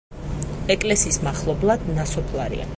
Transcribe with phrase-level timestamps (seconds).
[0.75, 2.69] ეკლესიის მახლობლად ნასოფლარია.